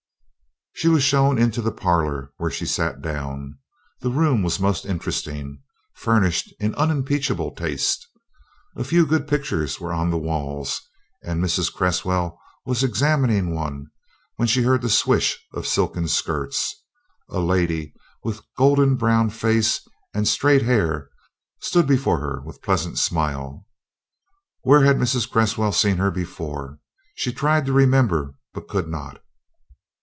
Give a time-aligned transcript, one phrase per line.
[0.73, 3.59] She was shown into the parlor, where she sat down.
[3.99, 5.61] The room was most interesting,
[5.93, 8.07] furnished in unimpeachable taste.
[8.75, 10.81] A few good pictures were on the walls,
[11.23, 11.71] and Mrs.
[11.71, 13.91] Cresswell was examining one
[14.37, 16.83] when she heard the swish of silken skirts.
[17.29, 17.93] A lady
[18.23, 21.11] with gold brown face and straight hair
[21.59, 23.67] stood before her with pleasant smile.
[24.63, 25.29] Where had Mrs.
[25.29, 26.79] Cresswell seen her before?
[27.13, 29.21] She tried to remember, but could not.